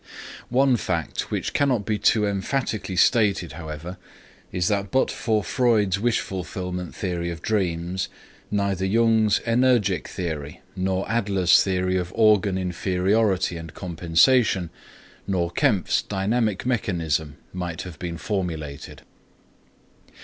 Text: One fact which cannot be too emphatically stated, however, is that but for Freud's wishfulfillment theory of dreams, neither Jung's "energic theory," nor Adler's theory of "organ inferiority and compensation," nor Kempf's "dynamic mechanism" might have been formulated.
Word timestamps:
One 0.49 0.77
fact 0.77 1.29
which 1.29 1.53
cannot 1.53 1.85
be 1.85 1.99
too 1.99 2.25
emphatically 2.25 2.95
stated, 2.95 3.51
however, 3.51 3.97
is 4.51 4.67
that 4.67 4.89
but 4.89 5.11
for 5.11 5.43
Freud's 5.43 5.99
wishfulfillment 5.99 6.95
theory 6.95 7.29
of 7.29 7.43
dreams, 7.43 8.09
neither 8.49 8.83
Jung's 8.83 9.41
"energic 9.45 10.07
theory," 10.07 10.61
nor 10.75 11.07
Adler's 11.07 11.61
theory 11.63 11.97
of 11.97 12.11
"organ 12.15 12.57
inferiority 12.57 13.57
and 13.57 13.75
compensation," 13.75 14.71
nor 15.27 15.51
Kempf's 15.51 16.01
"dynamic 16.01 16.65
mechanism" 16.65 17.37
might 17.53 17.83
have 17.83 17.99
been 17.99 18.17
formulated. 18.17 19.03